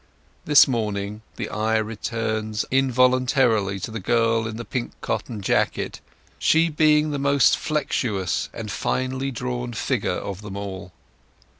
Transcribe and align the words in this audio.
This 0.45 0.67
morning 0.67 1.21
the 1.35 1.47
eye 1.49 1.77
returns 1.77 2.65
involuntarily 2.71 3.79
to 3.81 3.91
the 3.91 3.99
girl 3.99 4.47
in 4.47 4.57
the 4.57 4.65
pink 4.65 4.93
cotton 4.99 5.41
jacket, 5.41 5.99
she 6.39 6.69
being 6.69 7.11
the 7.11 7.19
most 7.19 7.55
flexuous 7.55 8.49
and 8.51 8.71
finely 8.71 9.29
drawn 9.29 9.73
figure 9.73 10.09
of 10.17 10.41
them 10.41 10.57
all. 10.57 10.91